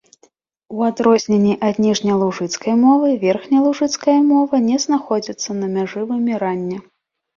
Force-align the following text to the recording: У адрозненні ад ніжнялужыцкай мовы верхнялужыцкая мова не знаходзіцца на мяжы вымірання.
У 0.77 0.79
адрозненні 0.91 1.53
ад 1.67 1.75
ніжнялужыцкай 1.85 2.73
мовы 2.85 3.07
верхнялужыцкая 3.25 4.19
мова 4.33 4.55
не 4.69 4.77
знаходзіцца 4.87 5.49
на 5.63 5.67
мяжы 5.79 6.01
вымірання. 6.15 6.77